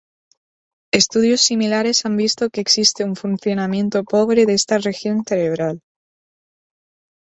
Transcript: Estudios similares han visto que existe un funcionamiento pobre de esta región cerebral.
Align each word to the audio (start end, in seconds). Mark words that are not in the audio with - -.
Estudios 0.91 1.41
similares 1.41 2.07
han 2.07 2.17
visto 2.17 2.49
que 2.49 2.59
existe 2.59 3.03
un 3.03 3.15
funcionamiento 3.15 4.03
pobre 4.03 4.47
de 4.47 4.55
esta 4.55 4.79
región 4.79 5.23
cerebral. 5.23 5.83